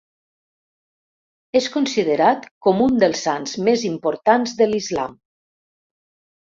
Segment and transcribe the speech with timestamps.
[1.59, 5.19] És considerat com un dels sants més importants de l'islam.